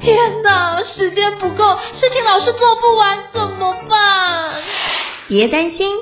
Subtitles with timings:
[0.00, 4.54] 天哪，时间不够，事情老是做不完，怎么办？
[5.28, 5.98] 别担心，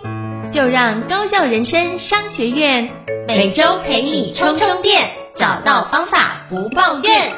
[0.52, 2.88] 就让高效人生商学院
[3.26, 7.32] 每周陪你充充电，找到方法不抱怨。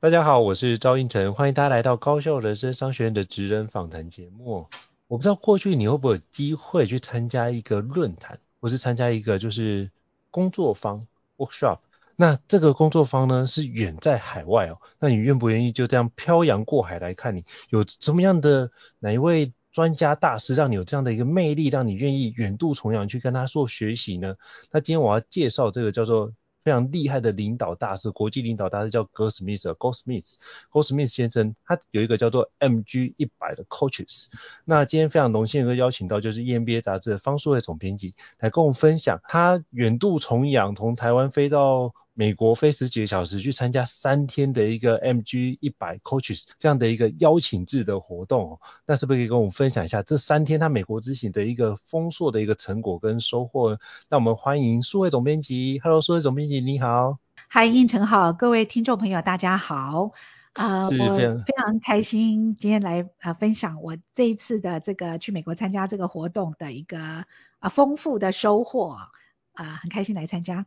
[0.00, 4.66] 大家好，我是赵应成，欢迎大家来到高校人生商学院的职人访谈节目。
[5.06, 9.90] 我不知道过去你会不会有机会去参加一个论坛，或是参加一个就是
[10.30, 11.06] 工作坊
[11.36, 11.78] workshop。
[12.16, 17.44] 那这个工作坊呢是远在海外哦，那你愿不愿意就这样漂洋过海来看你？
[17.70, 24.36] 有什么样的哪一位专家大师让你有这样的一个魅力，让你愿意远渡重洋去跟他做学习呢？
[24.70, 26.32] 那今天我要介绍这个叫做。
[26.64, 29.28] 非常厉害的领导大师，国际领导大师叫 G.
[29.28, 29.68] Smith，G.
[29.72, 30.80] Smith，G.
[30.80, 34.26] Smith 先生，他有一个叫做 MG 一百的 Coaches。
[34.64, 41.94] 那今天非常荣幸能够邀请到就是 EMBA 杂志的方书慧总编辑来跟我们分享，他远渡重洋从台湾飞到。
[42.14, 53.78] 美国飞十几个小时去参加三天的一个 MG 一百 Coaches 这样的一个邀请制的活动哦，那是不是可以跟我们分享一下这三天他美国之行的一个丰硕的一个成果跟收获？
[54.08, 57.18] 那我们欢迎书慧总编辑，Hello，书慧总编辑你好。
[57.48, 60.12] 嗨，应成好，各位听众朋友大家好，
[60.52, 67.24] 啊、呃，我非常开心今天来啊分享我这一次的这个去美国参加这个活动的一个
[67.58, 69.08] 啊丰富的收获啊、
[69.54, 70.66] 呃，很开心来参加。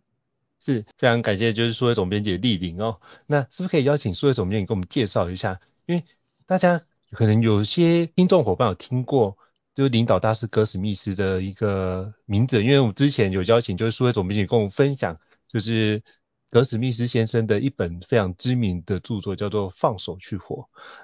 [0.59, 2.99] 是非常感谢，就是书慧总编辑莅临哦。
[3.25, 5.59] 那是不是可以邀请书慧总编辑给我们介绍一下？
[5.85, 6.03] 因为
[6.45, 9.37] 大家可能有些听众伙伴有听过，
[9.75, 16.01] 就是领导大师格史密斯的一个名字，因为我们之前有邀请，就是书慧总编辑跟我们分享，就是
[16.49, 20.55] 格史密斯先生的一本非常知名的著作，叫做《放手去活》。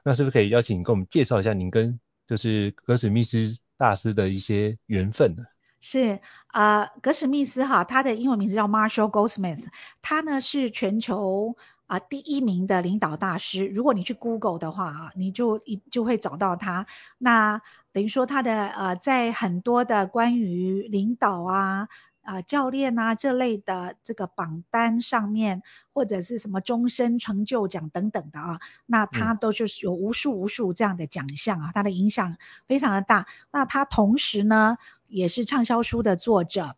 [0.04, 5.44] 那是不是可以邀请跟我们介绍一下您跟就是格史密斯大师的一些缘分呢？
[5.86, 9.66] 是啊、呃，格史密斯哈，他的英文名字叫 Marshall Goldsmith，
[10.02, 13.68] 他呢是全球啊、呃、第一名的领导大师。
[13.68, 16.88] 如果你去 Google 的话啊，你就一就会找到他。
[17.18, 21.90] 那等于说他的呃，在很多的关于领导啊。
[22.26, 25.62] 啊、呃，教练啊，这类的这个榜单上面，
[25.94, 33.28] 或者是什么终身成就奖等等的啊，那他都就是有无数无数这样的奖项啊，他的影响非常的大。
[33.52, 34.78] 那他同时呢，
[35.14, 36.76] 也是畅销书的作者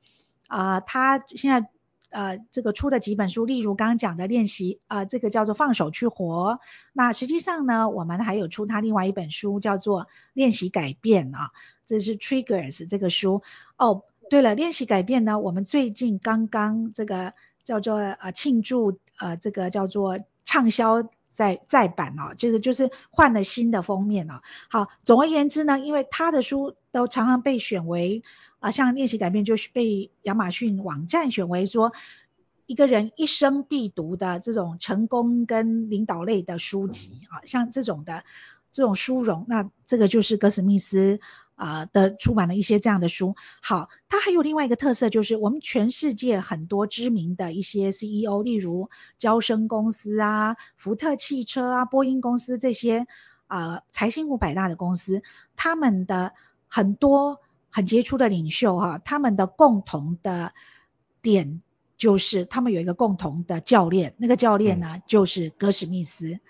[0.47, 1.69] 啊、他现在
[2.09, 6.59] 呃这个出的几本书，例如刚刚讲的练习啊、这个叫做放手去活。
[6.94, 11.51] 那实际上呢，我们还有出他另外一本书，叫做练习改变啊，
[11.85, 13.41] 这是 Triggers 这个书
[13.78, 14.03] 哦。
[14.29, 21.03] 对了，练习改变呢，我们最近刚刚这个叫做呃庆祝呃这个叫做畅销
[21.35, 24.41] 再再版哦，这个就是换了新的封面哦。
[24.72, 28.23] 好，总而言之呢，因为他的书都常常被选为
[28.59, 31.94] 啊、像练习改变就是被亚马逊网站选为说
[32.66, 38.24] 一个人一生必读的这种成功跟领导类的书籍啊，像这种的
[38.75, 41.22] 这种殊荣，那这个就是格史密斯。
[41.58, 43.38] 啊、呃、的出版了一些这样的书。
[43.62, 53.08] 好，它还有另外一个特色，就是我们全世界很多知名的一些 CEO，例如交生公司啊、福特汽车啊、波音公司这些
[53.47, 55.24] 啊财新五百大的公司，
[55.56, 56.34] 他们的
[56.68, 60.52] 很多很杰出的领袖哈、啊，他们的共同的
[61.22, 61.62] 点
[61.96, 66.42] 就是他们有一个共同的教练，那个教练呢、嗯、就是格史密斯。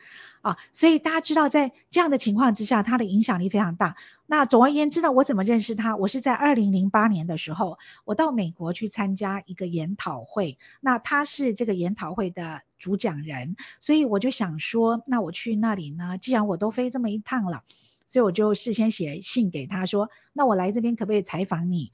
[0.45, 3.95] 啊，所以大家知道，在这样的情况之下，他的影响力非常大。
[4.27, 5.95] 那总而言之呢，我怎么认识他？
[5.95, 17.63] 我是在二零零八年的时候，我到美国去参加一个研讨会，那他是这个研讨会的主讲人，所以我就想说，那我去那里呢，既然我都飞这么一趟了，
[18.05, 21.91] 所以我就事先写信给他说，那我来这边可不可以采访你？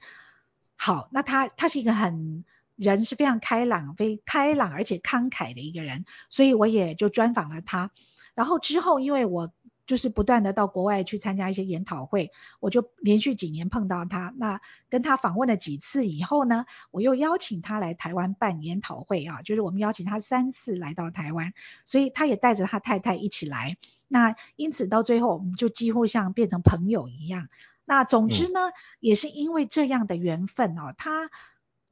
[0.76, 2.44] 好，那他他是一个很
[2.76, 7.90] 人是非常开朗、非开朗而且慷慨的一个人，所以我也就专访了他。
[8.34, 9.52] 然后之后，因为我
[9.86, 14.32] 就是不断的到国外去参加一些研讨会，我就连续几年碰到他。
[14.36, 21.52] 那跟他访问了几次以后呢，我又邀请他来台湾办研讨会啊，就是我们邀请他三次来到台湾，
[21.84, 23.76] 所以他也带着他太太一起来。
[24.08, 27.48] 那因此到最后，我们就几乎像变成朋友一样。
[27.84, 31.30] 那总之呢，嗯、也是因为这样的缘分哦，他。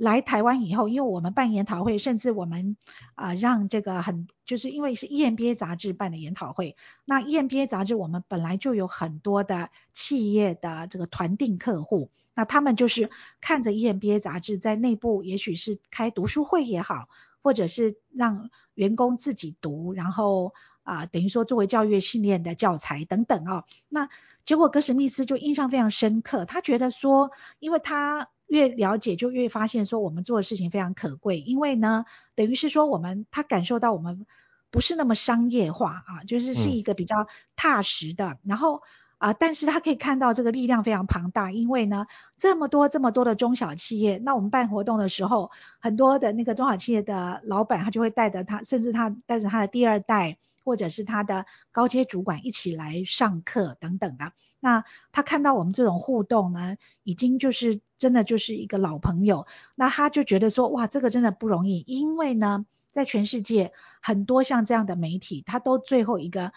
[0.01, 2.79] 来台湾以后，因为我们办研讨会，甚至我们
[3.15, 6.75] 啊、让这个很，就是因为是 EMBA 杂志办的研讨会，
[7.05, 13.11] 那 EMBA 杂志我们本来就有很多的企业的这个团订客户，那他们就是
[13.43, 17.11] 看着 EMBA 杂志在内部，也许是开读书会也好，
[17.43, 23.65] 或者是让员工自己读，然后啊、呃，等于说作为教育训练的教材等等哦。
[23.89, 24.09] 那
[24.45, 32.05] 结果格史密斯就印象非常深刻，他觉得说，因为他越了解就越发现说我们做的事情非常可贵，因为呢，
[32.35, 34.27] 等于是说我们他感受到我们
[34.71, 38.83] 不是那么商业化啊，就是是一个比较踏实的，嗯、然后。
[39.21, 42.07] 啊，但是他可以看到这个力量非常庞大，因为呢，
[42.39, 54.33] 这么多这么多的中小企业，那我们办活动的时候，很多的那个中小企业的老板，他就会带着他，甚至他带着他的第二代，或者是他的高阶主管一起来上课等等的。
[54.61, 66.53] 那他看到我们这种互动呢，已经就是真的就是一个老朋友，那他就觉得说，哇，这个真的不容易，因为呢，在全世界很多像这样的媒体，他都最后一个。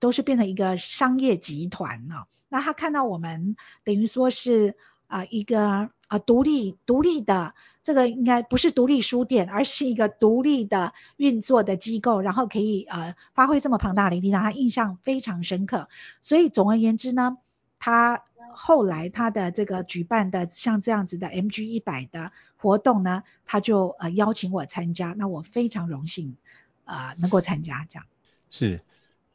[0.00, 2.26] 都是变成一个商业集团了。
[2.50, 4.76] 那他看到我们等于说是
[5.06, 15.88] 啊、一个啊独立独立的这个应该不是独立书店，而是一个独立的运作的机构，然后可以呃发挥这么庞大的力量，他印象非常深刻。
[16.22, 17.36] 所以总而言之呢，
[17.78, 26.36] 他后来他的这个举办的像这样子的 MG 一百的活动呢，他就呃邀请我参加，那我非常荣幸
[26.84, 28.06] 啊、能够参加这样。
[28.50, 28.80] 是。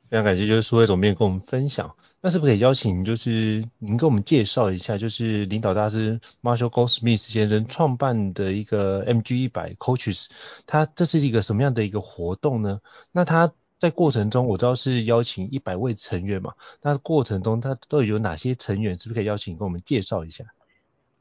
[0.10, 1.96] 非常感谢，就是苏慧总编跟我们分享。
[2.22, 10.28] 那是不是可以邀请，就是您给我们介绍一下，就是领导大师 Marshall Goldsmith 先生创办的一个 MG 一百 Coaches，
[10.68, 12.82] 他这是一个什么样的一个活动呢？
[13.14, 19.00] 那他在过程中，我知道是邀请一百位成员嘛，那过程中他都有哪些成员？
[19.00, 20.44] 是不是可以邀请跟我们介绍一下？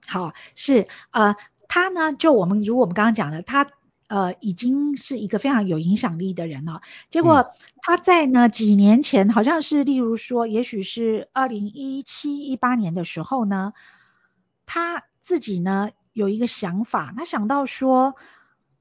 [0.09, 1.37] 好，是呃，
[1.69, 3.69] 他呢，就我们如我们刚刚讲的，他。
[4.09, 6.81] 呃，已经是一个非常有影响力的人了。
[7.11, 7.53] 结果
[7.83, 13.75] 他在呢几年前，好像是例如说，也许是二零一七一八年的时候呢，
[14.65, 18.17] 他自己呢有一个想法，他想到说，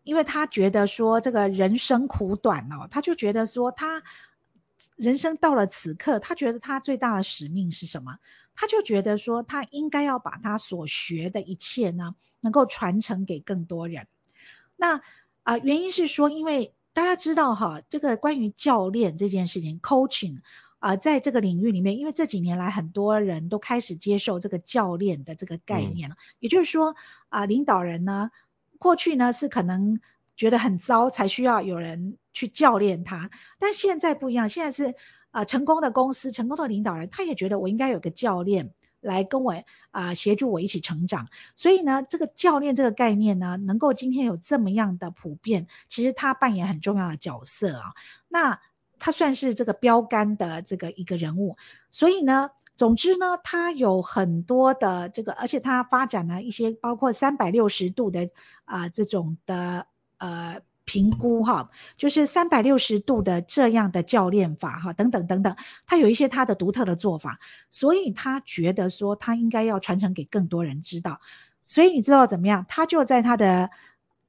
[0.03, 4.03] 因为他觉得说这个人生苦短哦，他就觉得说他
[4.95, 8.17] 人生到了此刻，他觉得他最大的使命是什么？
[8.55, 14.07] 他就觉得说他应该要把他所学的一切呢，能够传承给更多人。
[14.77, 14.97] 那
[15.43, 20.37] 啊、呃，原因是说，因为大家知道哈，这个关于教练这件事情，coaching
[20.79, 26.15] 啊、呃，在这个领域里面，因为这几年来很多人都开始接受这个教练的这个概念了。
[26.15, 26.95] 嗯、也就是说
[27.29, 28.31] 啊、呃，领导人呢，
[28.77, 29.99] 过去呢是可能
[30.35, 34.91] 觉得很糟，才需要有人去教练他，但现在不一样，现在是
[35.31, 38.73] 啊、呃，成功的公司、成功的领导人，他也觉得我应该有个教练。
[38.99, 39.53] 来跟我
[39.91, 47.93] 啊、呃、协助我一起成长，所以呢，这个教练这个概念呢，能够今天有这么样的普遍，其实他扮演很重要的角色啊。
[48.27, 48.59] 那
[48.99, 51.57] 他算是这个标杆的这个一个人物，
[51.91, 58.29] 所以呢，总之呢，他有很多的这个，而且他发展了一些包括三百六十度的
[58.65, 60.61] 啊、呃、这种的呃。
[60.87, 67.39] 评估哈，就是三百六十度的这样的教练法哈，等等等等，他有一些他的独特的做法，
[67.69, 71.19] 所以他觉得说他应该要传承给更多人知道，
[71.65, 72.65] 所以你知道怎么样？
[72.69, 73.69] 他就在他的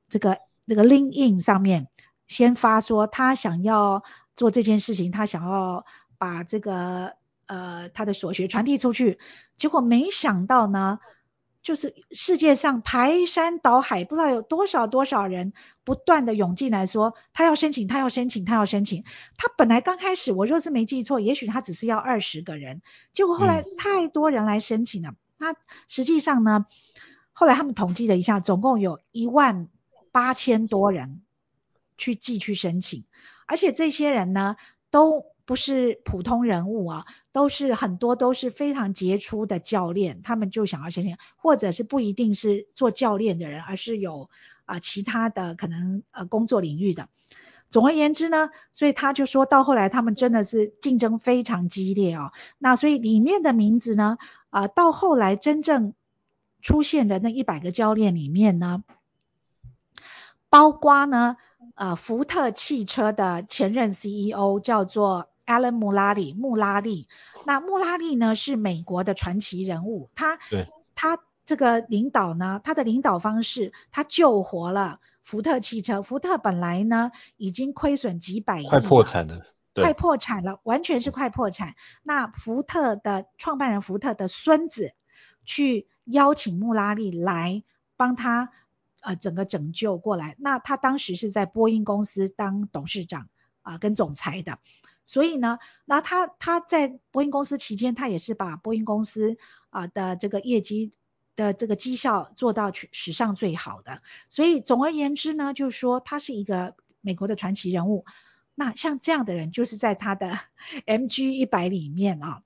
[0.09, 1.87] 这个这个 LinkedIn 上面
[2.27, 4.03] 先发说他想要
[4.35, 5.87] 做这件事情，他想要
[6.19, 7.13] 把这个
[7.47, 9.21] 呃他的所学传递出去，
[9.57, 10.99] 结果没想到呢。
[11.69, 15.53] 就是世界上排山倒海，不知道有多少多少人
[15.85, 19.05] 不断的涌进来说，他要申请，他要申请，他要申请。
[19.37, 22.81] 他本来刚开始，我若是没记错，也许他只是要二十个人，
[23.13, 25.13] 结果后来太多人来申请了。
[25.37, 25.57] 那、嗯、
[25.89, 26.65] 实际上呢，
[27.35, 29.69] 后来他们统计了一下，总共有一万
[30.11, 31.21] 八千多人
[31.99, 33.05] 去寄去申请，
[33.47, 34.57] 而且这些人呢，
[34.91, 37.07] 都不是普通人物啊。
[37.31, 44.29] 都是很多都是非常杰出的教练，他们就想要申请，或者是不一定是做教练的人，而是有
[44.65, 47.09] 啊、其他的可能呃工作领域的。
[47.71, 52.33] 总而言之呢，所以他就说到后来他们真的是竞争非常激烈哦。
[52.59, 54.19] 那所以里面的名字呢，
[54.51, 55.95] 啊、到后来真正
[56.61, 58.83] 出现的那一百个教练里面呢，
[60.49, 61.37] 包括呢
[61.77, 65.31] 呃福特汽车的前任 CEO 叫做。
[65.49, 67.09] Alan 穆拉利，穆拉利，
[67.47, 76.03] 那穆拉利呢是美国的传奇人物，他对他这个领导呢，他的领导方式，他救活了福特汽车。
[76.03, 81.75] 福特本来呢已经亏损几百亿，快破产了，对，快破产了，完全是快破产。
[82.03, 84.93] 那福特的创办人福特的孙子
[85.47, 87.63] 去邀请穆拉利来
[87.97, 88.51] 帮他
[89.01, 90.37] 呃整个拯救过来。
[90.39, 93.29] 那他当时是在波音公司当董事长
[93.63, 94.59] 啊、呃、跟总裁的。
[95.09, 99.39] 所以呢，那他他在波音公司期间，他也是把波音公司
[99.71, 100.93] 啊的这个业绩
[101.35, 104.03] 的这个绩效做到史上最好的。
[104.29, 108.05] 所以总而言之呢，就是说他是一个美国的传奇人物。
[108.55, 110.39] 那像这样的人就是在他的
[110.85, 112.43] MG 一百里面啊。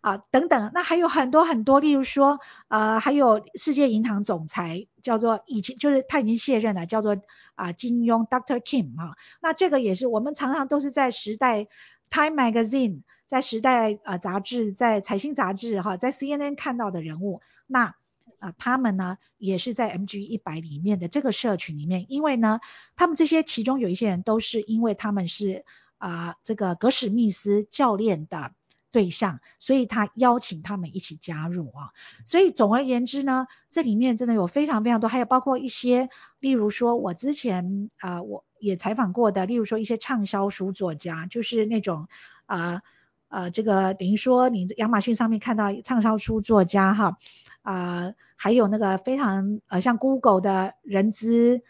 [0.00, 7.16] 啊，等等，那还有很多很多，例如说，呃，还有世界银行总裁叫做以前就是他已经卸任了，叫做
[7.54, 11.68] 啊金庸 Doctor Kim 啊，那这个也是我们常常都是在时代
[12.14, 17.96] Time Magazine，在时代呃杂志，在财新杂志哈，在 CNN 看到的人物，那
[18.38, 22.60] 啊他们呢也是在 MG 一百里面的这个社群里面，因为呢，
[22.94, 25.64] 他们这些其中有一些人都是因为他们是
[25.98, 28.52] 啊这个格史密斯教练的。
[28.94, 31.90] 对象，所以他邀请他们一起加入啊。
[32.24, 42.06] 所以总而言之呢，这里面真的有非常非常多，还有包括一些，例如说我之前啊、我也采访过的，例如说一些畅销书作家，就是那种
[42.46, 42.82] 啊
[43.26, 47.18] 呃，这个等于说你亚马逊上面看到畅销书作家哈
[47.62, 51.62] 啊、还有那个非常呃像 Google 的人资。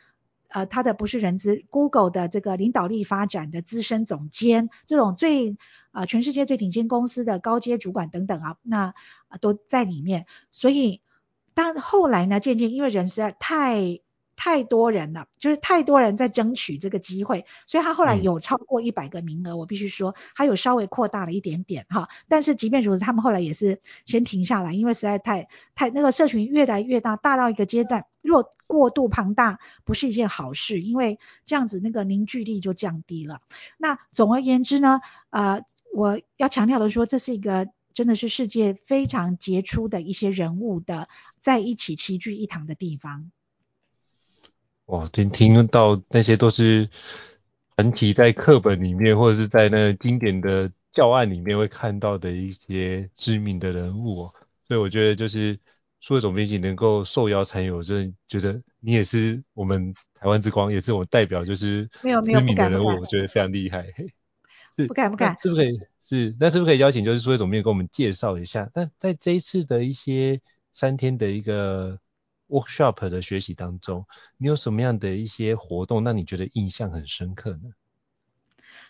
[0.55, 5.57] 呃，他的不是人资，Google 的这个领导力发展的资深总监，这种最
[5.91, 8.95] 啊、全世界最顶尖公司的高阶主管等等啊，那、
[9.29, 10.27] 呃、都在里面。
[10.53, 11.03] 所以，
[11.55, 14.04] 当后来呢，渐渐因为人实在太。
[14.37, 22.09] 太多人了，就是太多人在争取这个机会，所以他后来有超过一百个名额，嗯、我必须说，他有稍微扩大了一点点哈。
[22.29, 33.41] 但是即便如此，他们后来也是先停下来，因为实在太太那个社群越来越大，大到一个阶段，若过度庞大不是一件好事，因为这样子那个凝聚力就降低了。
[33.79, 35.01] 那总而言之呢，
[35.31, 35.63] 呃，
[35.95, 41.09] 我要强调的说，这是一个真的是世界非常杰出的一些人物的
[41.41, 43.31] 在一起齐聚一堂的地方。
[44.87, 46.91] 哇，听听到那些都是
[47.75, 54.35] 传奇在课本里面，或者是在那经典的教案里面会看到的一些知名的人物哦，
[54.69, 55.59] 所以我觉得就是
[56.01, 61.89] 数位总编辑能够受邀参与，我真的觉得你也是我们台湾之光，也是我代表，就是
[62.23, 63.87] 知名的人物，我觉得非常厉害。
[64.77, 65.81] 是，不敢不敢，是不是可以？
[65.99, 68.71] 是，那是不是可以邀请就是数位总编辑给我们介绍一下？
[68.75, 71.99] 那在这一次的一些三天的一个。
[72.49, 77.71] Workshop 的学习当中，你有什么样的一些活动让你觉得印象很深刻呢？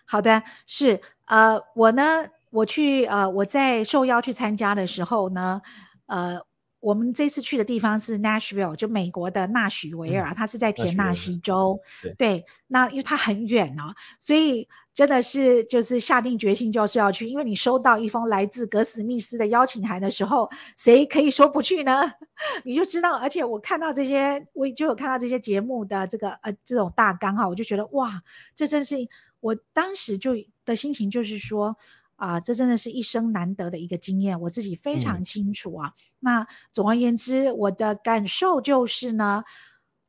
[0.07, 5.63] 好的，是呃，我呢，我去呃，我在受邀去参加的时候呢，
[6.07, 6.45] 呃。
[6.85, 11.81] 我们这次去的地方是 Nashville，就美国的纳许维尔，嗯、它是在田纳西州。
[12.03, 17.27] 对，对，那因为它很远哦，所以真的是就是下定决心就是要去。
[17.27, 22.13] 因为你收到一封来自格史密斯的邀请函的时候，谁可以说不去呢？
[22.65, 28.23] 你就知道，而且我看到这些，我就有看到这些节目的这个呃这种大纲哈，我就觉得哇，
[28.57, 28.97] 这真是
[29.41, 30.33] 我当时就
[30.67, 31.79] 的心情就是说。
[32.17, 35.89] 啊，这真的是一生难得的一个经验，我自己非常清楚啊。
[35.89, 39.45] 嗯、那总而言之，我的感受就是呢，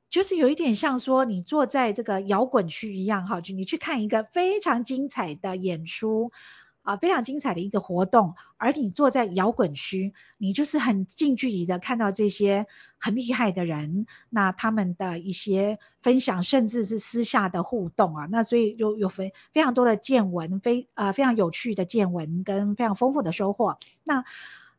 [0.09, 6.31] 就是有一点像说你坐在这个摇滚区一样哈，就你去看一个非常精彩的演出。
[6.85, 12.67] 啊，非常精彩的一个活动，而你坐在摇滚区，你就是很近距离的看到这些
[12.99, 23.79] 很厉害的人，那他们的一些分享，甚至是私下的互动啊，那所以有有非非常多的见闻，非呃非常有趣的见闻跟非常丰富的收获。
[24.03, 24.23] 那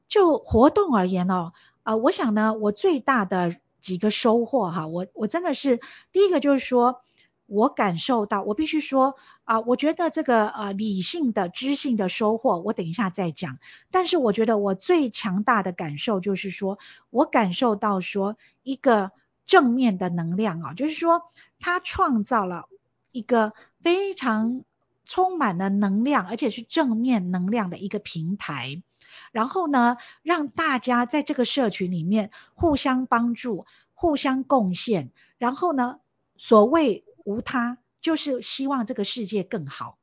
[0.06, 5.80] 就活动而言哦，啊、呃，我想呢，我最大的几个收获哈，我我真的是
[6.12, 7.00] 第一个就是说。
[7.46, 13.58] 我感受到，我必须说啊、我觉得这个呃理性的知性的收获，我等一下再讲。
[13.92, 19.12] 但是我觉得我最强大的感受就是说，我感受到说一个
[19.46, 22.68] 正面的能量啊，就是说它创造了
[23.12, 24.64] 一个非常
[25.04, 28.82] 充满了能量，而且是正面能量的一个平台。
[29.30, 35.12] 然后呢，让大家在这个社群里面互相帮助、互相贡献。
[35.38, 36.00] 然后呢，
[36.36, 37.04] 所谓。
[37.26, 39.98] 无他，就是希望这个世界更好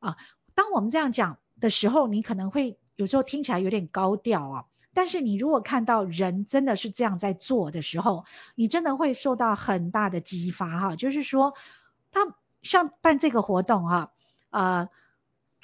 [0.00, 0.16] 啊。
[0.56, 4.66] 当我们这样讲的时候，你可能会有时候听起来有点高调啊。
[4.92, 8.24] 但是你如果看到人真的是这样在做的时候，
[8.56, 10.96] 你真的会受到很大的激发哈。
[10.96, 11.54] 就是说，
[12.10, 14.12] 他像办这个活动哈，
[14.50, 14.88] 呃，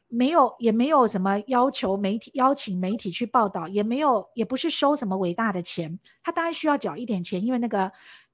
[0.06, 7.90] 没有也没有什么要求媒体邀请媒体去报道，也没有也不是收什么伟大的钱，他当然需要缴一点钱，因为那个。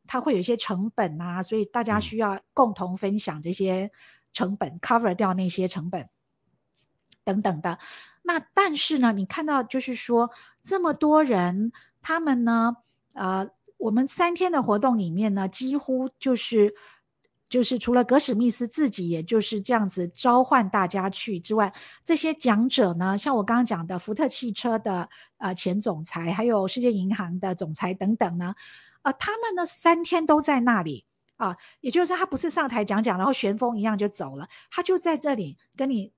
[0.07, 3.91] 它会有一些成本啊，所以大家需要共同分享这些
[4.33, 6.09] 成本，嗯，cover 掉那些成本
[7.25, 7.79] 等等的。
[8.23, 10.31] 那但是呢，你看到就是说
[10.63, 12.77] 这么多人，他们呢，
[13.15, 16.75] 呃，我们三天的活动里面呢，几乎就是
[17.49, 28.55] 就是除了格史密斯自己，也就是这样子召唤大家去之外，这些讲者呢，像我刚刚讲的福特汽车的呃前总裁，还有世界银行的总裁等等呢。
[29.03, 31.05] 啊、他们呢三天都在那里
[31.37, 36.13] 啊，也就是说他不是上台讲讲，然后旋风一样就走了，他就在这里跟你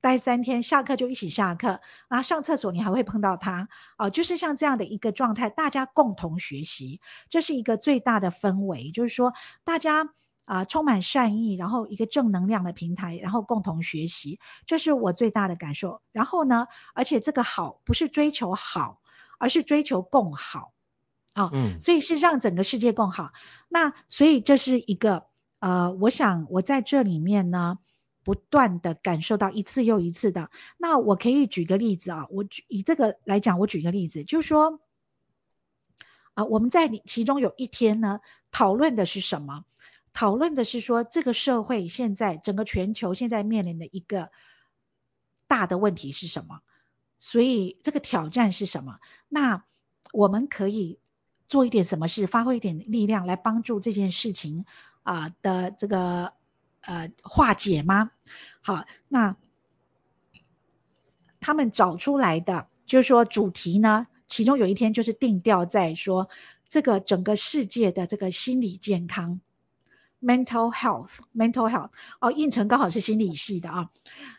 [0.00, 9.32] 待三天，下课就一起下课，然后上厕所你还会碰到他，啊，就是像这样的一个状态，大家共同学习，这是一个最大的氛围，就是说
[9.64, 10.10] 大家
[10.44, 16.02] 啊充满善意，然后一个正能量的平台，然后共同学习，这是我最大的感受。
[16.12, 19.00] 然后呢，而且这个好不是追求好，
[19.38, 20.72] 而是追求共好。
[21.32, 23.30] 啊、哦，嗯，所以是让整个世界更好。
[23.68, 25.26] 那所以这是一个
[25.60, 27.78] 呃，我想我在这里面呢，
[28.24, 30.50] 不断的感受到一次又一次的。
[30.76, 34.80] 那我可以举个例子啊，我举以这个来讲，我举个例子，就是说
[36.34, 38.20] 啊、呃，我们在其中有一天呢，
[38.50, 39.64] 讨论的是什么？
[40.12, 44.30] 讨论的是说这个社会现在整个全球现在面临的一个
[45.46, 46.60] 大的问题是什么？
[47.20, 48.98] 所以这个挑战是什么？
[49.28, 49.64] 那
[50.12, 50.98] 我们可以。
[51.50, 54.64] 做一点什么事，发挥一点力量来帮助这件事情
[55.02, 56.32] 啊、的这个
[56.80, 58.12] 呃化解吗？
[58.60, 59.34] 好，那
[61.40, 66.28] 他们找出来的就是说主题呢，其中有一天就是定调在说
[66.68, 69.40] 这个整个世界的这个心理健康
[70.22, 71.90] ，mental health，mental health，
[72.20, 73.90] 哦，应成刚好是心理系的啊，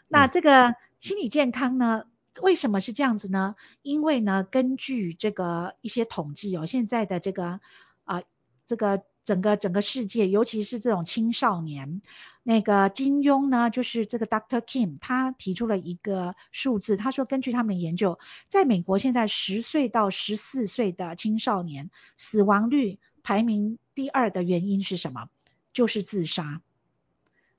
[0.07, 2.05] 那这个心理健康呢？
[2.39, 3.55] 为什么是这样子呢？
[3.81, 7.59] 因为呢，根据这个一些统计哦，现在的这个
[8.05, 8.23] 啊、
[8.65, 12.01] 这个整个整个世界，尤其是这种青少年，
[12.41, 14.61] 那个金庸呢，就是这个 Dr.
[14.61, 25.27] Kim，他提出了一个数字，他说根据他们研究，在美国现在十岁到十四岁的青少年死亡率排名第二的原因是什么？
[25.73, 26.61] 就是自杀。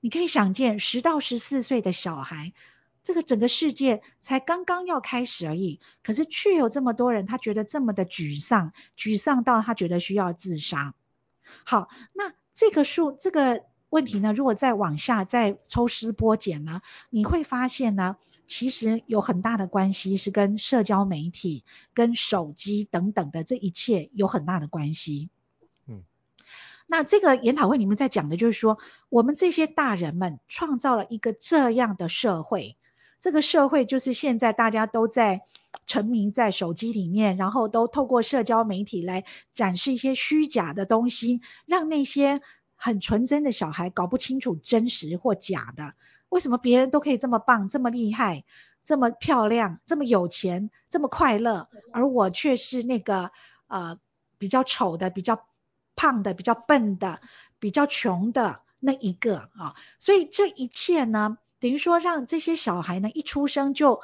[0.01, 2.55] 你可以想见，十到十四岁的小孩。
[3.03, 10.95] 这个整个世界才刚刚要开始而已，可是却有这么多人，他觉得这么的沮丧，沮丧到他觉得需要自杀。
[11.65, 16.81] 好，那这个数这个问题呢，如果再往下再抽丝剥茧呢，
[17.11, 18.17] 你会发现呢，
[18.47, 25.29] 其实有很大的关系是跟社交媒体、跟手机等等的这一切有很大的关系。
[25.89, 26.05] 嗯，
[26.87, 28.79] 那这个研讨会里面在讲的就是说，
[29.09, 32.77] 我们这些大人们创造了一个这样的社会。
[33.23, 35.43] 这个社会就是现在大家都在
[35.87, 42.41] 沉迷在手机里面，然后都透过社交媒体来展示一些虚假的东西，让那些
[42.75, 45.95] 很纯真的小孩搞不清楚真实或假的。
[46.31, 48.45] 为什么别人都可以这么棒、这么厉害、
[48.83, 53.31] 这么漂亮、这么有钱、这么快乐，而我却是那个
[53.69, 54.01] 呃
[54.37, 55.47] 比较丑的、比较
[55.95, 57.21] 胖的、比较笨的、
[57.61, 59.77] 比较穷的那一个啊？
[60.01, 61.39] 所以这一切呢？
[61.63, 64.03] 等于说，让这些小孩呢一出生就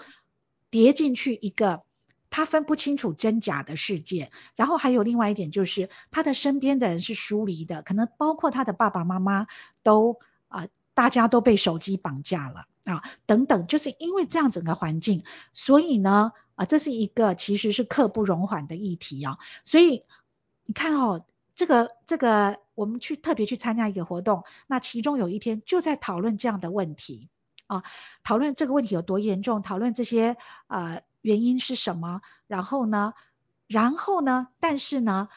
[0.70, 1.82] 跌进去一个
[2.30, 4.30] 他分不清楚真假的世界。
[4.54, 9.48] 然后还有另外一点就是，他的身边的人是疏离的，可能包括他的爸爸妈妈
[9.82, 13.66] 都啊、大家都被手机绑架了啊，等等。
[13.66, 19.38] 就是因为这样整个环境，所以呢啊，这是一个其实是刻不容缓的议题啊。
[19.64, 20.04] 所以
[20.64, 21.24] 你看哦，
[21.56, 27.28] 这个这个，我们去特别去参加一个活动，那其中有一天就在讨论这样的问题。
[27.68, 27.84] 啊，
[28.24, 33.14] 讨论这个问题有多严重，讨论这些呃原因是什么，然后呢，
[33.68, 35.28] 然后呢，但是呢，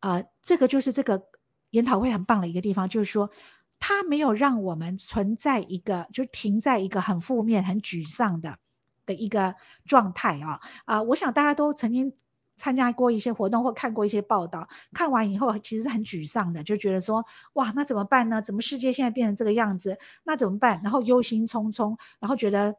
[0.00, 1.26] 呃，这个就是这个
[1.70, 3.30] 研讨会很棒的一个地方，就是说，
[3.78, 8.58] 它没有让我们存在一个，就停在一个很负面、很沮丧的
[9.06, 9.54] 的一个
[9.84, 12.14] 状态啊啊，我想大家都曾经。
[12.58, 18.42] 参加过一些活动或看过一些报道，看完以后其实是很沮丧的，就觉得说，哇，那怎么办呢？
[18.42, 19.98] 怎么世界现在变成这个样子？
[20.24, 20.80] 那怎么办？
[20.82, 22.74] 然后忧心忡忡，然后觉得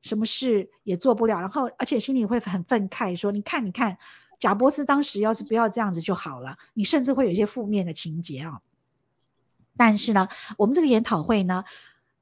[0.00, 3.98] 什么事也做不了，然后而且心里会很愤慨，说，你看，你看，
[4.38, 6.56] 贾伯斯当时要是不要这样子就好了。
[6.72, 8.60] 你甚至会有一些负面的情节啊。
[9.76, 11.64] 但是呢，我们这个研讨会呢，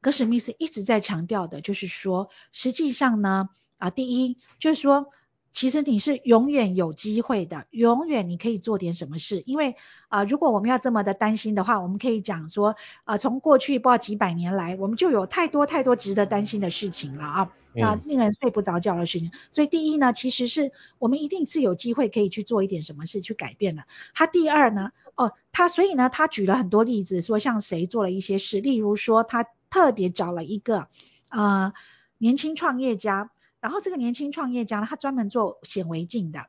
[0.01, 5.12] 格史密斯一直在强调的就是说，实际上呢，啊，第一就是说。
[5.52, 9.42] 其实你是永远有机会的，永远你可以做点什么事。
[9.44, 9.76] 因为
[10.08, 12.70] 啊、呃，如果我们要这么的担心的话，我们可以讲说，
[13.04, 19.30] 啊、呃，从过去不知道几百年来，我们就有太多太多值得担心的事情了啊，那令人睡不着觉的事情。
[19.50, 23.84] 所以第一呢，其实是我们一定是有机会可以去做一点什么事去改变的。
[24.14, 30.88] 他第二呢，哦，他所以呢，他举了很多例子，说像谁做了一些事，例如说他特别找了一个
[31.28, 31.74] 呃
[32.16, 33.30] 年轻创业家。
[33.62, 36.48] 然后这个年轻创业家呢，他专门做显微镜的。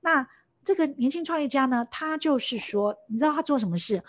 [0.00, 0.26] 那
[0.64, 4.02] 这个年轻创业家呢，他就是说，你知道他做什么事？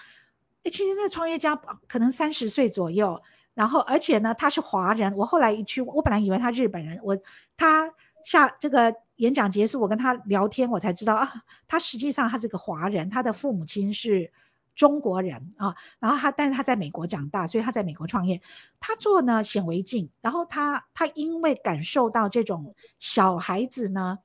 [0.64, 3.22] 诶，其实那个创业家可能三十岁左右，
[3.54, 5.18] 然后而且呢，他是华人。
[5.18, 7.02] 我后来一去，我本来以为他日本人。
[7.04, 7.18] 我
[7.58, 14.32] 他下这个演讲结束，我跟他聊天，我才知道啊，他实际上他是个华人，他的父母亲是
[14.76, 18.42] 中国人啊，然后他但是他在美国长大，所以他在美国创业。
[18.80, 24.20] 他做呢显微镜，然后他他因为感受到这种小孩子呢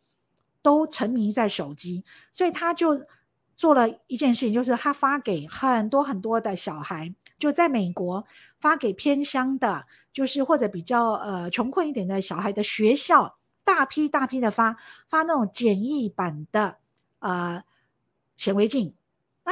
[0.60, 3.06] 都沉迷在手机，所以他就
[3.54, 8.26] 做了一件事情，就是他发给很多很多的小孩，就在美国
[8.58, 16.78] 发给偏乡的，就是或者比较呃穷困一点的小孩的学校，大批大批的发发那种简易版的
[17.20, 17.62] 呃
[18.36, 18.94] 显微镜。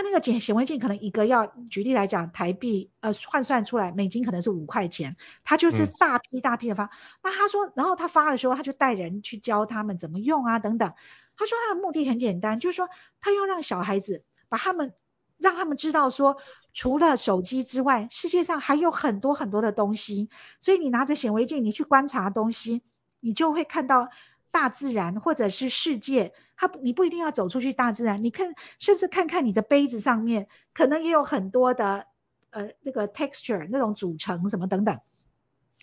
[0.00, 6.84] 那那个显显微镜可能一个要举例来讲，台币呃换算出来美金可能是五块钱，他就是大批大批的发。
[6.84, 6.90] 嗯、
[7.24, 10.92] 那他说，然后他发的时候，他就带人去教他们怎么用啊等等。
[11.37, 12.88] 他说他的目的很简单，就是说
[13.20, 14.94] 他要让小孩子把他们
[15.37, 16.37] 让他们知道说，
[16.72, 20.30] 除了手机之外，世界上还有很多很多的东西。
[20.61, 22.84] 所以你拿着显微镜，你去观察东西，
[23.18, 24.11] 你就会看到。
[24.50, 32.06] 大自然或者是世界，它你不一定要走出去大自然，你看甚至看看你的杯子上面，可能也有很多的
[32.50, 35.00] 呃那个 texture 那种组成什么等等。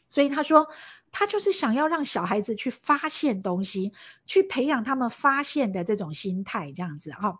[0.07, 0.67] 所以他说，
[1.11, 3.91] 他就是想要让小孩子去发现东西，
[4.25, 7.39] 去培养他们发现的这种心态，这样子哈。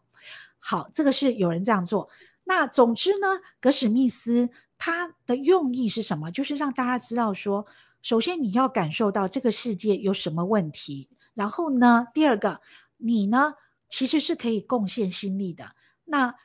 [0.60, 2.10] 好，这个是有人这样做。
[2.44, 3.28] 那总之呢，
[3.62, 6.32] 格史密斯他的用意是什么？
[6.32, 7.68] 就是让大家知道说，
[8.06, 11.10] 首先你要感受到这个世界有什么问题。
[11.34, 12.62] 然后呢，第二个，
[12.98, 13.56] 你呢
[13.90, 15.72] 其实是可以贡献心力的。
[16.04, 16.36] 那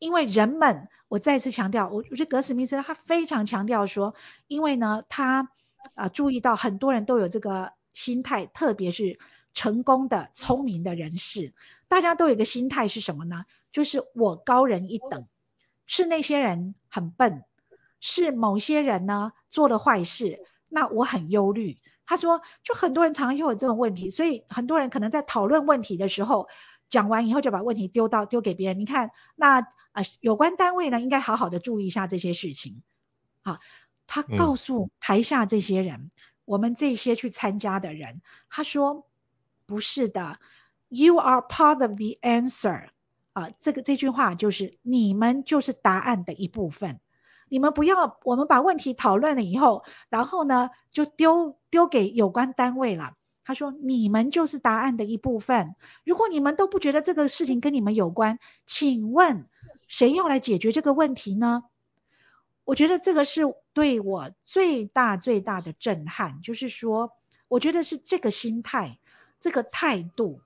[0.00, 4.16] 因为人们，我再次强调，我我觉得格史密斯他非常强调说，
[4.48, 5.52] 因为呢他
[5.94, 9.20] 啊、注意到很多人都有这个心态，特别是
[9.54, 11.54] 成功的聪明的人士，
[11.86, 13.44] 大家都有一个心态是什么呢？
[13.70, 15.28] 就是我高人一等，
[15.86, 17.44] 是那些人很笨，
[18.00, 20.40] 是某些人呢做了坏事，
[20.72, 21.78] 那我很忧虑。
[22.06, 26.48] 他说，就很多人常常会有这种问题，所以很多人可能在讨论问题的时候，
[26.88, 28.78] 讲完以后就把问题丢到丢给别人。
[28.78, 29.60] 你看，那
[29.92, 32.82] 呃有关单位呢，应该好好的注意一下这些事情。
[33.44, 33.58] 好，
[34.06, 36.10] 他告诉台下这些人，嗯、
[36.44, 39.06] 我们这些去参加的人，他说
[39.66, 40.38] 不是的
[40.88, 42.88] ，You are part of the answer。
[43.32, 47.00] 啊，这个这句话就是你们就是答案的一部分。
[47.52, 53.12] 你们不要，我们把问题讨论了以后，然后呢就丢丢给有关单位了。
[53.44, 55.76] 他说，你们就是答案的一部分。
[56.02, 59.50] 如果你们都不觉得这个事情跟你们有关，请问
[59.86, 61.64] 谁要来解决这个问题呢？
[62.64, 63.42] 我觉得这个是
[63.74, 67.12] 对我最大最大的震撼，就是说，
[67.48, 68.98] 我觉得是这个心态、
[69.42, 70.40] 这个态度，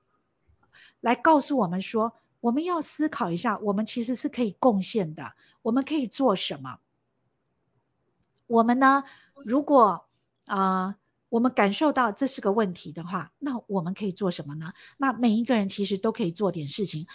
[0.99, 6.81] 来告诉我们说，我们要思考一下，我们其实是可以贡献的，我们可以做什么。
[8.47, 9.05] 我们呢，
[9.45, 10.07] 如果
[10.47, 10.97] 啊、
[11.29, 14.73] 我们感受到这是个问题的话，那我们可以做什么呢？
[14.97, 17.07] 那每一个人其实都可以做点事情。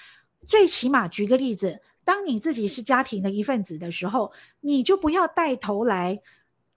[0.48, 6.22] 最起码举个例子，当你自己是家庭的一份子的时候，你就不要带头来。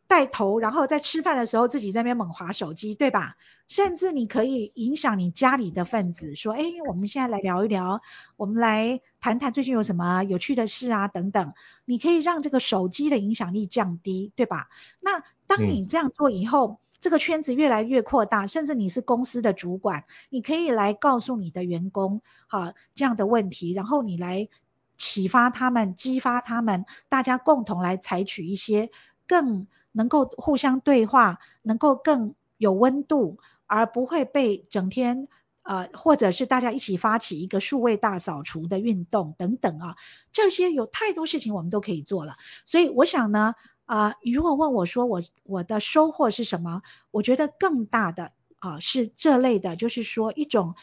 [0.06, 3.36] 带头，然后在吃饭的时候自己在那边猛划手机，对吧？
[3.66, 8.02] 甚至你可以影响你家里的分子，说：“哎，我们现在来聊一聊，
[8.36, 11.54] 我们来谈谈最近有什么有趣的事啊，等等。”
[11.86, 14.68] 你可以让这个手机的影响力降低，对吧？
[15.00, 24.50] 那当你这样做以后，嗯、这个圈子越来越扩大，甚至你是公司的主管，你可以来告诉你的员工，好，这样的问题，然后你来
[24.98, 28.90] 启发他们，激发他们，大家共同来采取一些
[29.26, 29.66] 更。
[29.96, 35.28] 能够互相对话，能够更有温度，而不会被整天
[35.62, 39.96] 呃，或者是大家一起发起一个数位大扫除的运动等等啊，
[40.32, 42.36] 这些有太多事情我们都可以做了。
[42.66, 43.54] 所以我想呢，
[43.86, 50.74] 啊、如果问我说我我的收获是什么，我觉得更大的啊、是这类的，就是说一种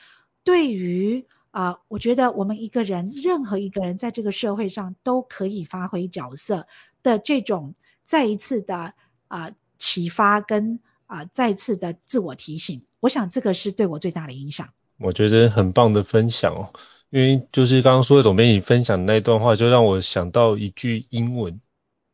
[0.43, 6.65] 对于啊、我觉得我们一个人任何一个人在这个社会上都可以发挥角色
[7.04, 7.76] 的这种。
[8.12, 8.93] 再一次的
[9.30, 14.74] 啊、启发跟啊、再次的自我提醒，我想这个是对我最大的影响。
[14.97, 16.74] 我觉得很棒的分享哦，
[17.10, 21.62] 因为就是刚刚说的总编辑分享的那一段话，就让我想到一句英文，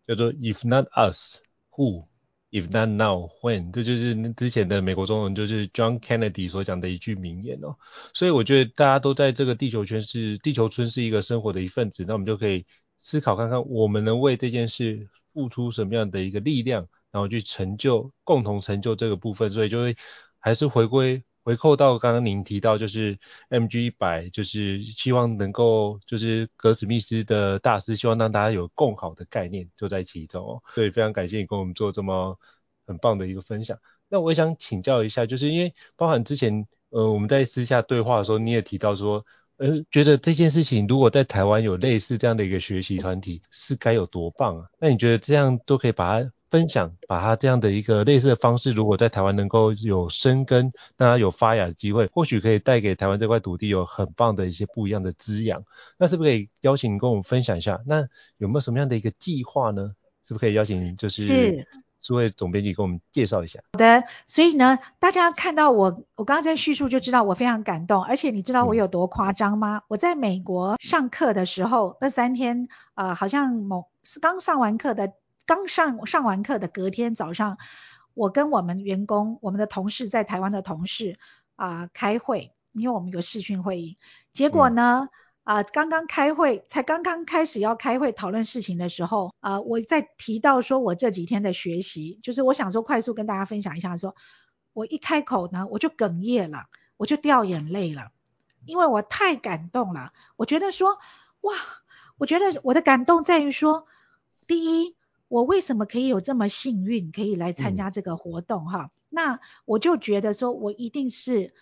[0.06, 1.38] 叫做 “If not us,
[1.72, 2.06] who?
[2.52, 7.76] If not now, when?” 这就是之前的美国总统就是 John Kennedy 所讲的一句名言哦。
[8.14, 12.68] 所以我觉得大家都在这个地球圈是地球村是一个生活的一份子，那我们就可以
[13.00, 15.10] 思考看看，我们能为这件事。
[15.38, 19.96] 付出什么样的一个力量，然后去成就，共同成就这个部分，所以就会
[20.40, 23.20] 还是回归回扣到刚刚您提到，就是
[23.50, 30.60] MG 一百就是希望能够就是格史密斯的大师，希望让大家有更好的概念就在其中。
[30.74, 32.36] 所以非常感谢你跟我们做这么
[32.88, 33.78] 很棒的一个分享。
[34.10, 39.24] 那我也想请教一下，就是因为包含之前呃我们在私下对话的时候，你也提到说，
[39.58, 44.68] 呃，觉得这件事情如果在台湾有类似这样的一个学习团体，是该有多棒啊？
[44.80, 55.64] 那你觉得这样都可以把它分享，把它这样的一个类似的方式，如果在台湾能够有生根，让它有发芽的机会，或许可以带给台湾这块土地有很棒的一些不一样的滋养。
[55.98, 57.82] 那是不是可以邀请你跟我们分享一下？
[57.86, 59.94] 那有没有什么样的一个计划呢？
[60.24, 61.68] 是不是可以邀请就是？
[62.08, 62.14] 是。
[62.14, 63.60] 诸位总编辑给我们介绍一下。
[63.74, 69.78] 好的，所以呢，大家看到我，我刚刚在叙述就知道我非常感动，而且你知道我有多夸张吗？
[69.78, 73.90] 嗯、我在美国上课的时候，那三天，呃，好像某
[74.22, 75.14] 刚上完课的，
[75.46, 77.58] 刚上上完课的隔天早上，
[78.14, 81.20] 我跟我们员工、我们的同事在台湾的同事
[81.58, 83.98] 啊、呃、开会，因为我们有视讯会议，
[84.34, 85.10] 结果呢？
[85.12, 85.18] 嗯
[85.48, 94.16] 啊、呃，刚刚开会，才刚刚开始要开会讨论事情的时候，啊、呃，我在提到说我这几天的学习，就是我想说快速跟大家分享一下说，说
[94.74, 96.66] 我一开口呢，我就哽咽了，
[96.98, 98.12] 我就掉眼泪了，
[98.66, 100.12] 因为我太感动了。
[100.36, 101.00] 我觉得说，
[101.40, 101.54] 哇，
[102.18, 103.88] 我觉得我的感动在于说，
[104.48, 104.98] 第一，
[105.30, 108.90] 我为什么可以有这么幸运，可以来参加这个活动哈、嗯？
[109.08, 111.54] 那我就觉得说我一定是。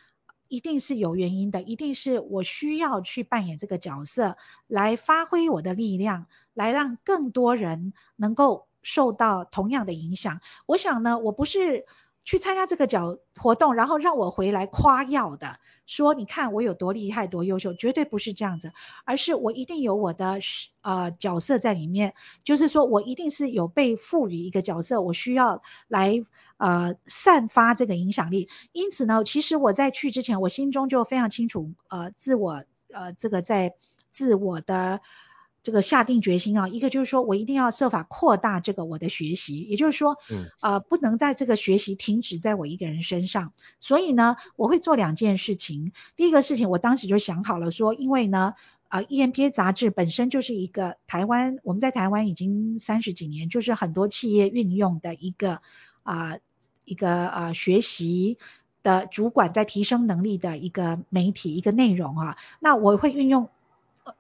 [0.48, 10.42] 一定是有原因的，一定是我需要去扮演这个角色，来发挥我的力量，来让更多人能够受到同样的影响。
[10.66, 11.86] 我想呢，我不是。
[12.26, 18.74] 去参加这个角活动，然后让我回来夸耀的，说你看我有多厉害、多优秀，绝对不是这样子，
[19.06, 20.40] 而是我一定有我的
[20.82, 26.26] 呃角色在里面，就是说我一定是有被赋予一个角色，我需要来
[26.58, 28.50] 呃散发这个影响力。
[28.72, 33.76] 因此呢，其实我在去之前，我心中就非常清楚，呃，自我呃这个在
[34.12, 35.00] 自我的。
[35.66, 43.52] 这个下定决心啊，一个就是说我一定要设法扩大这个我的学习，也就是说，嗯，呃，不能在这个学习停止在我一个人身上。
[43.80, 45.92] 所以呢，我会做两件事情。
[46.16, 48.54] 第一个事情，我当时就想好了说，因为呢，
[48.90, 55.62] 呃，EMBA 杂志本身就是一个台湾，我们在台湾已经三十几年，就是很多企业运用的一个
[56.04, 56.40] 啊、呃，
[56.84, 58.38] 一个啊、呃、学习
[58.84, 62.38] 的主管在提升能力的一个媒体一个内容啊。
[62.60, 63.50] 那我会运用。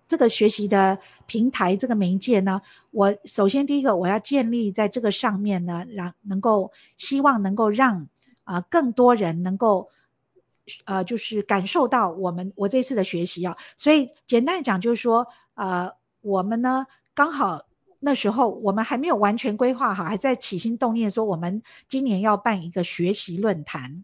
[0.07, 8.07] 这个学习的平台，这个媒介呢，我首先第一个我要建立在这个上面呢，让能够希望能够让
[8.43, 9.89] 啊、更多人能够
[10.83, 17.65] 呃就是感受到我们我这次的学习啊，所以简单讲就是说呃我们呢刚好
[17.99, 24.03] 那时候我们还没有完全规划好，还在起心动念说我们今年要办一个学习论坛。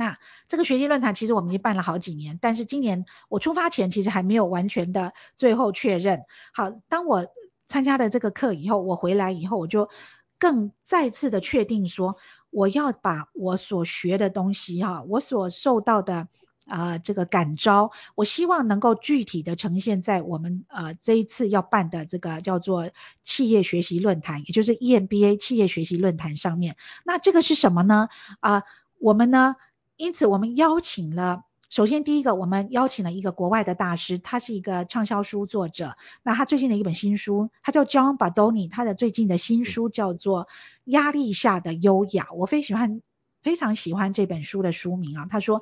[0.00, 0.16] 那
[0.48, 6.22] 这个学习论坛其实我们已经办了好几年，但是今年我出发前其实还没有完全的最后确认。
[6.54, 7.26] 好，当我
[7.68, 9.90] 参加了这个课以后，我回来以后我就
[10.38, 12.16] 更再次的确定说，
[12.48, 16.28] 我要把我所学的东西哈，我所受到的
[16.64, 22.88] 啊、这个感召，我希望能够具体的呈现在我们呃这一次要办的这个叫做
[23.22, 26.76] 企业学习论坛，也就是 EMBA 企业学习论坛上面。
[27.04, 28.08] 那这个是什么呢？
[28.40, 28.62] 啊、
[28.98, 29.56] 我们呢？
[30.00, 35.94] 因此，我们邀请了，首先第一个，我们邀请了一个国外的大师，他是一个畅销书作者。
[36.22, 40.44] 那他最近的一本新书，他叫 John Badoni，他的最近的新书叫做
[40.84, 42.24] 《压力下的优雅》。
[42.34, 43.02] 我非喜欢，
[43.42, 45.26] 非常喜欢这本书的书名啊。
[45.30, 45.60] 他说，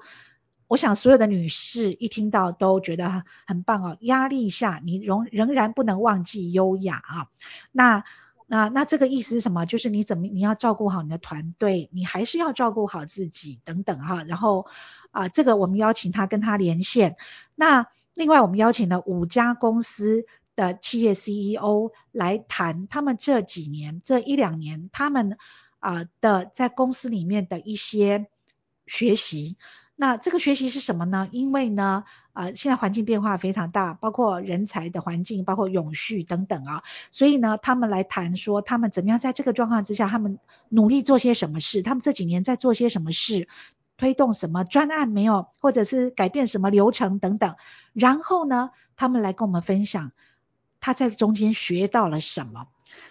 [0.69, 3.97] 我想所有的女士一听到都觉得很棒哦。
[4.03, 7.27] 压力下，你仍仍然不能忘记优雅啊。
[7.73, 8.05] 那。
[8.51, 9.67] 那那这个意思是什么？
[9.67, 14.25] 就是你怎么你要照顾好你的团队，你还是要照顾好自己等等哈。
[14.25, 14.67] 然后
[15.11, 17.17] 啊、这个我们邀请他跟他连线。
[17.55, 20.25] 那另外我们邀请了五家公司
[20.57, 25.37] 的企业 CEO 来谈他们这几年这一两年他们
[25.79, 28.29] 啊、的在公司里面的一些
[28.87, 29.57] 学习。
[30.01, 31.29] 那这个学习是什么呢？
[31.33, 43.49] 因为呢，呃，现在环境变化非常大，包括人才的环境，包括永续等等啊，所以呢，他们来谈说他们怎么样在这个状况之下，他们努力做些什么事，他们这几年在做些什么事，
[43.97, 47.57] 推动什么专案没有，或者是改变什么流程等等，
[47.93, 50.13] 然后呢，他们来跟我们分享
[50.79, 52.69] 他在中间学到了什么，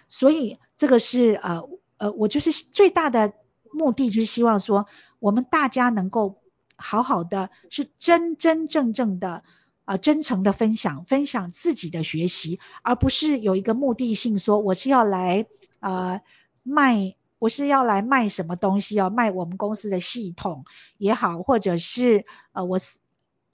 [0.08, 3.34] 所以这个是呃呃，我就是最大的
[3.74, 4.86] 目的就是希望说
[5.18, 6.40] 我们大家能够。
[6.78, 9.42] 好好的，是真真正正的
[9.84, 15.46] 啊、真诚的分享，分享自己的学习，而不是有一个目的性，说我是要来
[15.80, 16.20] 呃
[16.62, 20.64] 卖，我是要来卖什么东西，要卖我们公司的系统
[20.98, 22.78] 也好，或者是呃我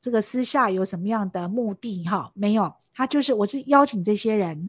[0.03, 4.69] 这个私下有什么样的目的哈，没有，他就是我是邀请这些人，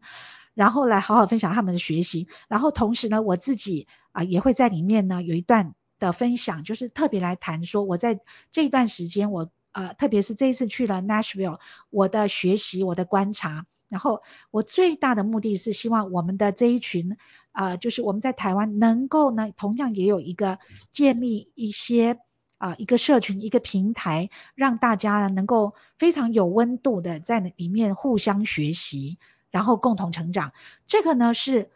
[0.54, 5.76] 然后来好好分享他们的学习，然后同时呢，我自己啊、也会在里面呢有一段。
[6.06, 8.20] 的分享就是特别来谈说，我在
[8.52, 17.18] 这段时间我呃，特别是这一次去了 Nashville，我的学习，我的观察，然后我最大的目的是希望我们的这一群，
[17.52, 20.60] 呃，就是我们在台湾能够呢，同样也有一个
[20.94, 22.20] 建立一些
[22.58, 29.18] 啊、一个社群，一个平台，让大家呢能够非常有温度的在里面互相学习，
[29.52, 30.54] 然后共同成长。
[30.88, 31.70] 这个呢是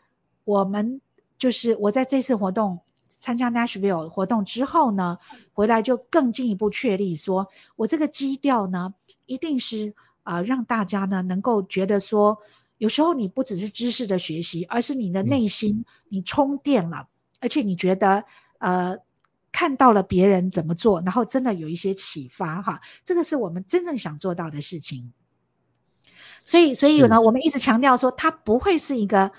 [0.45, 1.01] 我们
[1.37, 2.79] 就是我在这次活动。
[3.19, 5.19] 参加 Nashville 活动之后呢，
[5.53, 8.93] 回来就更进一步确立说，我这个基调呢，
[9.25, 12.39] 一定是啊、呃，让大家呢能够觉得说，
[12.77, 17.09] 有时候你不只是知识的学习，而是你的内心你充电了，
[17.41, 18.23] 而且你觉得
[18.57, 18.99] 呃
[19.51, 25.11] 看到了别人怎么做，然后真的有一些启发哈，这个是我们真正想做到的事情。
[26.45, 29.31] 所以，所以呢，我们一直强调说，它不会是一个。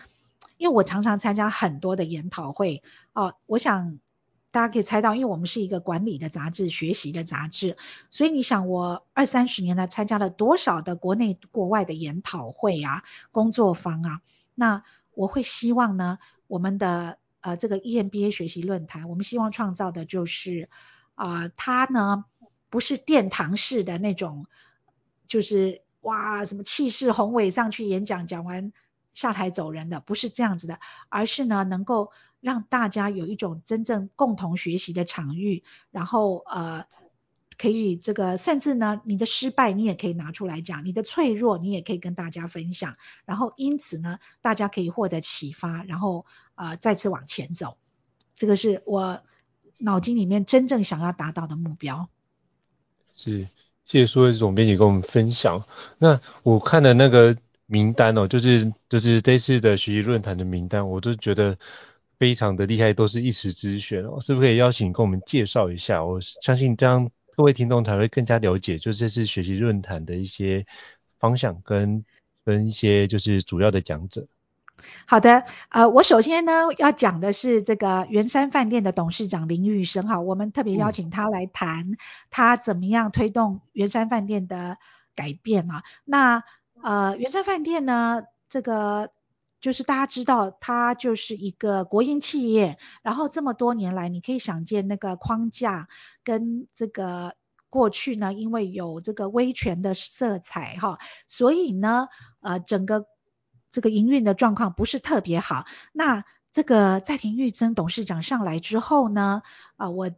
[0.61, 2.83] 因为我常常参加很多的研讨会，
[3.15, 3.99] 哦，我想
[4.51, 7.79] 大家可以猜到，因为我们是一个管理的杂志、学习的杂志，
[8.11, 14.21] 所以你想我二三十年来参加了多少的国内国外的研讨会啊、工作坊啊，
[14.55, 20.69] 那我会希望呢，我们的呃这个 EMBA 学习论坛，我们希望创造的就是
[21.15, 22.27] 啊、呃，它呢
[22.69, 24.45] 不是殿堂式的那种，
[25.27, 28.75] 就是哇什么气势宏伟上去演讲，讲完。
[29.13, 36.87] 下台走人的不是这样子的，而是呢能够让大家有一种真正共同学习的场域，然后呃
[37.59, 42.97] 可以这个甚至呢你的失败你也可以拿出来讲，你的脆弱你也可以跟大家分享，
[43.27, 47.77] 然后因此呢大家可以获得启发，然后呃再次往前走，
[48.35, 49.23] 这个是我
[49.77, 52.09] 脑筋里面真正想要达到的目标。
[53.13, 53.49] 是，
[53.85, 55.67] 谢谢苏伟总编辑跟我们分享。
[55.99, 57.37] 那我看的那个。
[57.71, 61.57] 名单哦，就是就是这次的学习论坛的名单，我都觉得
[62.19, 64.21] 非常的厉害，都是一时之选哦。
[64.21, 66.05] 是不是可以邀请跟我们介绍一下？
[66.05, 70.67] 我相信这样各位听众才会更加了解，就这次学习论坛的一些
[71.21, 72.05] 方向跟
[72.45, 74.27] 跟一些就是主要的讲者。
[75.07, 81.93] 好的，呃，我首先呢要讲的是这个圆山饭店的董事长林玉生哈，我们特别邀请他来谈
[82.31, 84.77] 他怎么样推动圆山饭店的
[85.15, 86.43] 改变啊，那。
[86.83, 89.11] 呃，圆山饭店呢，这个
[89.61, 92.79] 就是大家知道，它就是一个国营企业。
[93.03, 95.89] 然后这么多年来，你可以想见那个框架
[96.25, 97.35] 跟这个
[97.69, 102.09] 过去呢，因为有这个威权的色彩哈，所以呢，
[102.41, 103.07] 呃，整个
[103.73, 105.67] 这个营运的状况不是特别好。
[105.93, 109.43] 那这个在林玉珍董事长上来之后呢，
[109.77, 110.11] 啊、我。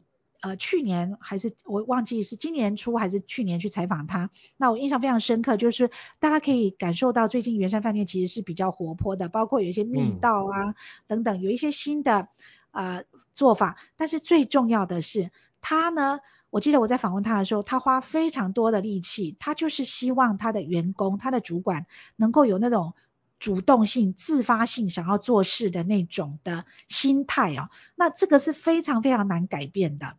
[0.42, 10.74] 呃，去年还是我忘记是今年初还是去年去采访他，那我印象非常深刻，就是大家可以感受到最近圆山饭店其实是比较活泼的，包括有一些密道啊、嗯、
[11.06, 12.26] 等等，有一些新的
[12.72, 13.76] 呃做法。
[13.96, 16.18] 但是最重要的是，他呢，
[16.50, 22.94] 我记得我在访问他的时候，他花非常多的力气，他就是希望他的员工、他的主管能够有那种
[23.38, 27.70] 主动性、自发性想要做事的那种的心态哦。
[27.94, 30.16] 那这个是非常非常难改变的。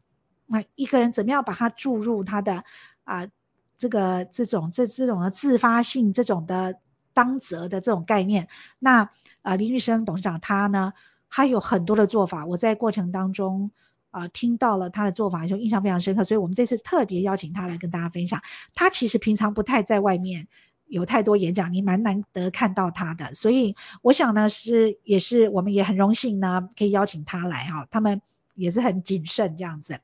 [0.53, 2.63] 那一个人怎么样把他注入他的
[3.03, 3.31] 啊、呃、
[3.75, 6.77] 这个这种这这种的自发性这种的
[7.13, 8.47] 当责的这种概念？
[8.77, 9.09] 那
[9.41, 10.93] 啊、林玉生董事长他呢，
[11.29, 13.71] 他有很多的做法，我在过程当中
[14.11, 18.41] 啊、呃、听到了他的做法，就印象非常深刻，所以我们这次特别邀请他来跟大家分享。
[18.75, 20.47] 他其实平常不太在外面
[20.85, 28.21] 有太多演讲，你蛮难得看到他的，所以我想呢是也是我们也很荣幸呢可以邀请他来哈，他们。
[28.55, 29.99] 也是很谨慎这样子，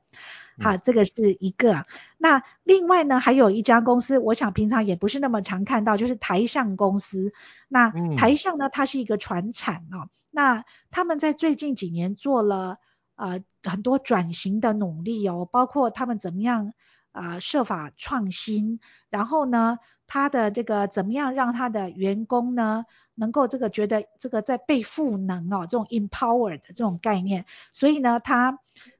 [0.61, 1.73] 好，这个是一个。
[1.73, 1.85] 嗯、
[2.17, 7.33] 那另外呢，还有一家公司，我想平常也不是那么常看到，就是台象公司。
[7.67, 10.09] 那台象呢，它是一个传产哦。
[10.31, 12.77] 那他们在最近几年做了
[13.15, 16.73] 呃很多转型的努力哦，包括他们怎么样
[17.11, 22.85] 呃设法创新，然后呢，他的这个怎么样让他的员工呢？
[23.15, 28.59] 能够这个觉得这个在被赋能哦，这种 empower 的这种概念，所以呢，他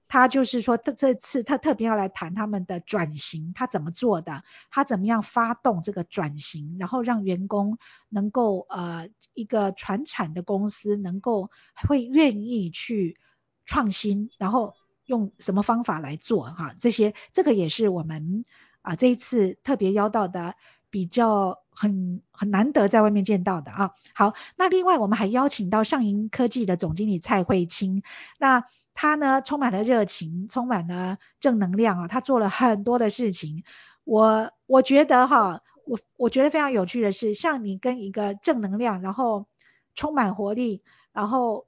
[0.10, 7.78] 他就是说，他这次他特别要来谈他们的转型，他怎么做的，他怎么样发动这个转型，然后让员工
[8.10, 11.52] 能够呃一个传产的公司能够
[11.88, 13.18] 会愿意去
[13.66, 14.74] 创新，然后
[15.06, 18.44] 用什么方法来做哈，这些这个也是我们
[18.82, 20.56] 啊这一次特别邀到的。
[20.90, 28.04] 比较很很难得在外面见到的啊，好，那另外我们还邀请到上银科技的总经理蔡慧清，
[28.38, 33.64] 那他呢充满了热情，充满了正能量啊，他做了很多的事情，
[34.04, 39.48] 我我觉得哈，我我觉得非常有趣的是，像你跟一个正能量，然后
[39.96, 40.82] 充满活力，
[41.14, 41.66] 然后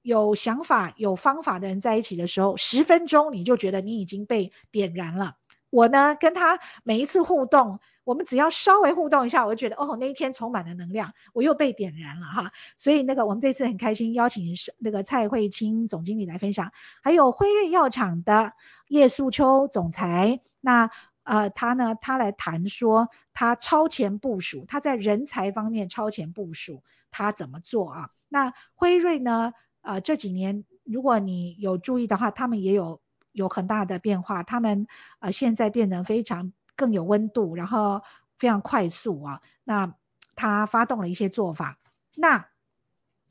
[0.00, 5.36] 有想法、有方法的人在一起的时候，十分钟你就觉得你已经被点燃了。
[5.68, 7.78] 我呢跟他每一次互动，
[8.10, 12.50] 我们只要稍微互动一下，我就觉得哦，那一天充满了能量，我又被点燃了哈。
[12.76, 16.72] 所以那个我们这次很开心邀请那个蔡慧清总经理来分享，
[17.04, 18.54] 还有辉瑞药厂的
[18.88, 20.90] 叶素秋总裁，那
[21.22, 26.82] 呃他呢他来谈说他超前部署，他在人才方面超前部署，
[27.12, 28.10] 他怎么做啊？
[28.28, 29.52] 那辉瑞呢
[29.82, 33.00] 呃这几年如果你有注意的话，他们也有。
[33.32, 34.88] 有很大的变化，他们
[35.20, 38.00] 呃现在变得非常更有温度，然后
[38.38, 39.40] 非常快速啊。
[39.62, 39.94] 那
[40.34, 41.78] 他发动了一些做法。
[42.16, 42.48] 那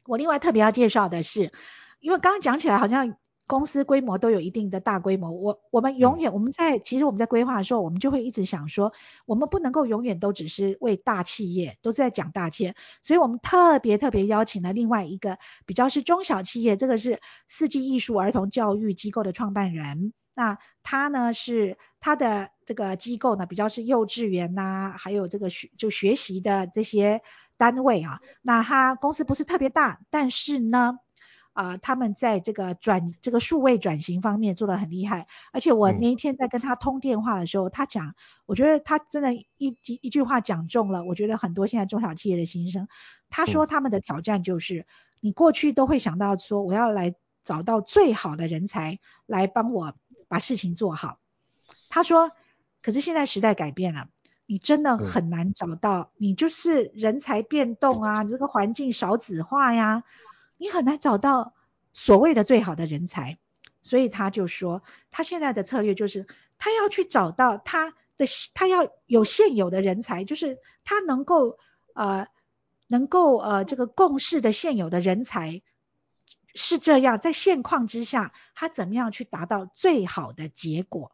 [0.06, 1.52] 我另外特别要介绍的是，
[2.00, 3.18] 因为刚刚讲起来好像。
[3.50, 8.94] 公司规模都有一定的大规模，我我们永远我们在其实我们在规划的时候，我们就会一直想说，
[9.26, 27.24] 我们不能够永远都只是为大企业，都是在讲大企业，所以我们特别特别邀请了另外一个比较是中小企业，这个是四季艺术儿童教育机构的创办人，那他呢是他的这个机构呢比较是幼稚园呐、啊，还有这个学就学习的这些
[27.58, 31.00] 单位啊，那他公司不是特别大，但是呢。
[31.54, 38.16] 啊、呃，他们在这个转这个数位转型方面做得很厉害，而且我那一天在跟他通电话的时候，嗯、他讲，
[38.46, 42.88] 我觉得他真的一句一句话讲中了，我觉得很多现在中小企业的心声。
[43.30, 44.86] 他说他们的挑战就是，嗯、
[45.20, 49.96] 你过去都会想到说我要来找到最好的人才来帮我
[50.30, 51.20] 把事情做好。
[51.90, 52.32] 他说，
[52.90, 54.10] 可是现在时代改变了，
[54.48, 60.04] 你真的很难找到，嗯、你就是人才变动啊，这个环境少子化呀。
[60.58, 61.54] 你很难找到
[61.94, 63.38] 所谓的最好的人才，
[63.84, 64.82] 所以他就说，
[65.12, 66.26] 他现在的策略就是，
[66.58, 68.26] 他要去找到他的，
[68.56, 71.60] 他要有现有的人才，就是他能够
[71.94, 72.28] 呃，
[72.88, 75.62] 能够呃这个共事的现有的人才
[76.56, 81.12] 是这样，在现况之下，他怎么样去达到最好的结果？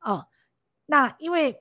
[0.00, 0.28] 哦，
[0.90, 1.60] 那因为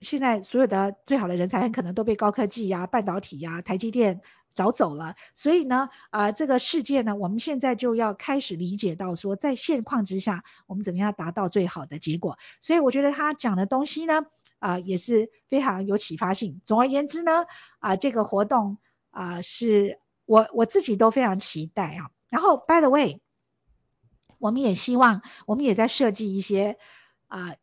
[0.00, 4.22] 现在所有的最好的人才很可能都被高科技呀、半导体呀、台积电。
[4.54, 12.36] 早走了，所以呢，啊、呃，这个世界呢，我们现在就要开始理解到说，在现况之下，我们怎么样达到最好的结果。
[12.60, 14.26] 所以我觉得他讲的东西呢，
[14.58, 16.60] 啊、也是非常有启发性。
[16.64, 17.46] 总而言之呢，
[17.78, 18.76] 啊、这个活动
[19.10, 22.10] 啊、是我我自己都非常期待啊。
[22.28, 23.22] 然后，by the way，
[24.36, 26.76] 我们也希望，我们也在设计一些
[27.26, 27.56] 啊、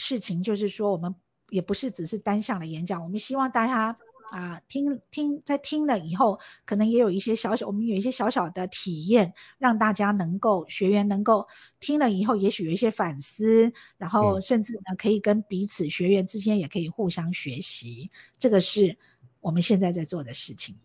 [0.00, 1.14] 事情，就是说，我们
[1.48, 3.96] 也不是只是单向的演讲，我们希望大家。
[4.30, 11.48] 啊，听听在听了以后，可能也有一些小小，我们有一些小小的体验，让大家能够学员能够
[11.80, 18.98] 听了以后，也许有一些反思，然后甚至呢，可以跟彼此学员之间也可以互相学习，嗯、这个是
[19.40, 20.76] 我们现在在做的事情。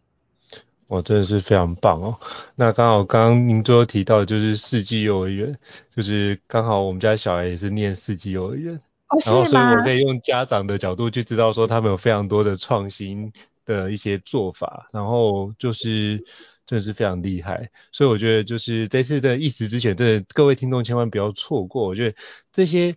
[0.87, 2.19] 哇，真的是非常棒哦！
[2.55, 5.59] 那刚好刚刚您最后提到的就是四季幼儿园，
[5.95, 8.81] 就是刚好我们家小孩也是念四季幼儿园。
[9.15, 13.31] 哦、然后，所以我可以用家长的角度去知道说，他们有非常多的创新
[13.65, 16.17] 的一些做法，然后就是
[16.65, 17.69] 真的是非常厉害。
[17.91, 21.85] 所以我觉得就是这次的一时之选，真的各位听众千万不要错过。
[21.85, 22.15] 我觉得
[22.51, 22.95] 这些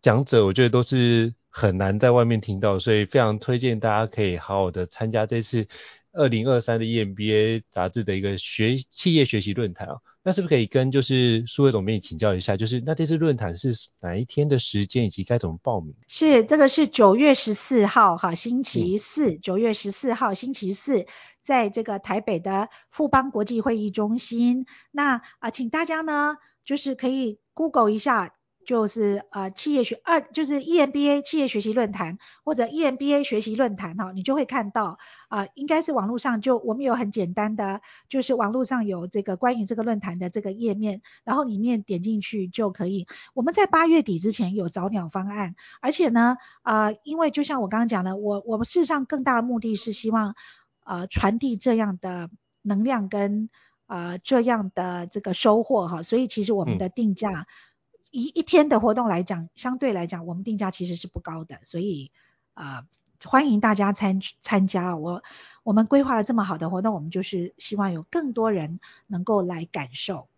[0.00, 5.66] 讲者，我觉得都是很难在外面听到，所以非常推荐大家可以好好的参加这次。
[6.14, 15.94] 二零二三的 EMBA 杂志的一个学企业学习论坛啊，那是不是可以跟就是数位总编辑请教一下，就是那这次论坛是哪一天的时间以及该怎么报名？
[16.06, 21.06] 是这个是九月十四号哈，星期四，九、嗯、月十四号星期四，
[21.40, 24.66] 在这个台北的富邦国际会议中心。
[24.90, 28.34] 那啊、呃，请大家呢就是可以 Google 一下。
[28.64, 34.98] 就是呃企业学二就是 EMBA 企业学习论坛或者 EMBA 学习论坛哈，你就会看到
[35.28, 43.06] 啊、呃，应该是网络上就我们有很简单的，就是网络上有这个关于这个论坛的这个页面，然后里面点进去就可以。
[43.34, 50.34] 我们在八月底之前有早鸟方案，而且呢，呃，因为就像我刚刚讲的，我我们事实上更大的目的是希望
[50.84, 52.30] 呃传递这样的
[52.62, 53.50] 能量跟
[53.86, 57.46] 呃这样的这个收获哈，所以其实我们的定价。
[58.12, 62.12] 一一天的活动来讲，相对来讲，我们定价其实是不高的，所以
[62.54, 62.84] 呃，
[63.24, 64.96] 欢迎大家参参加。
[64.96, 65.24] 我
[65.64, 70.28] 我们规划了这么好的活动，我们就是希望有更多人能够来感受。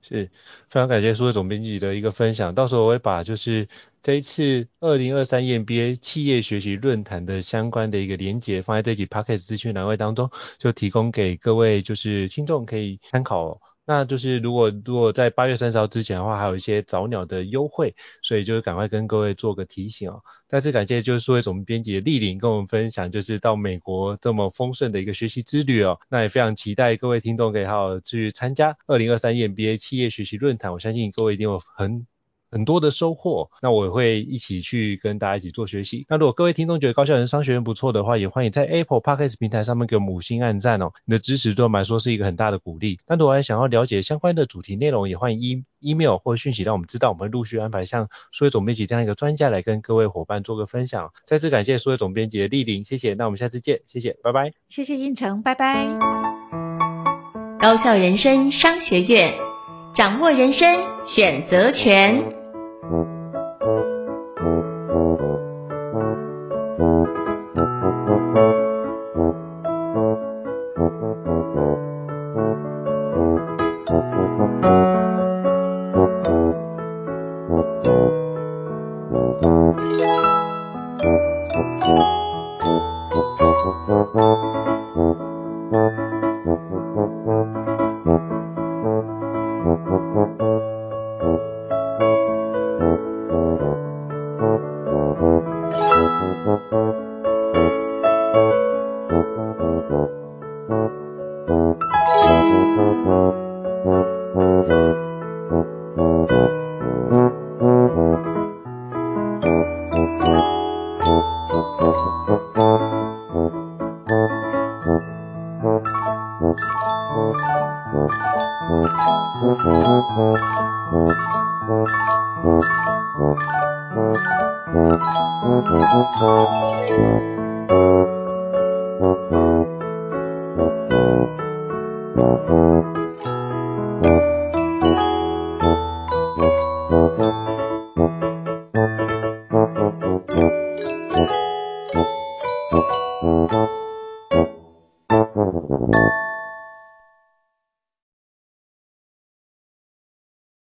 [0.00, 0.30] 是，
[0.70, 2.54] 非常感谢苏总编辑的一个分享。
[2.54, 3.68] 到时候我会把就是
[4.00, 13.60] 这一次二零二三 EMBA 企业学习论坛的相关的一个连接放在这集 Podcast 资讯栏位当中，就提供给各位就是听众可以参考。
[13.90, 20.20] 那就是如果如果在八月三十号之前的话，还有一些早鸟的优惠，所以就赶快跟各位做个提醒哦。
[20.46, 25.98] 再次感谢就是数位总编辑的莅临跟我们分享，就是到美国这么丰盛的一个学习之旅哦。
[26.10, 32.06] 那也非常期待各位听众可以好好去参加二零二三 EMBA 企业学习论坛，我相信各位一定有很
[32.50, 33.50] 很多的收获。
[33.62, 36.06] 那我也会一起去跟大家一起做学习。
[36.08, 40.92] 那如果各位听众觉得高校人生商学院不错的话，也欢迎在 Apple Podcast 平台上面给我们五星按赞哦。
[41.04, 42.98] 你的支持对我们来说是一个很大的鼓励。
[43.06, 51.12] 那如果还想要了解相关的主题内容，也欢迎 e email 或讯息让我们知道，我们会陆续安排像数位总编辑这样一个专家来跟各位伙伴做个分享。
[51.24, 53.14] 再次感谢数位总编辑的莅临，谢谢。
[53.14, 54.52] 那我们下次见，谢谢，拜拜。
[54.68, 55.86] 谢谢应成，拜拜。
[57.60, 59.34] 高校人生商学院，
[59.96, 60.66] 掌握人生
[61.14, 62.37] 选择权。
[62.82, 63.17] 嗯